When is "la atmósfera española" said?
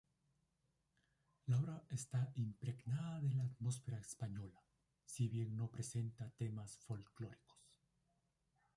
3.35-4.59